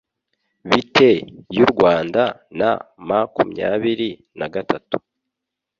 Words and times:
Bite 0.69 1.09
by'u 1.49 1.67
Rwanda 1.73 2.21
na 2.59 2.71
Mmakumyabiri 3.01 4.09
na 4.39 4.47
gatatu? 4.53 4.97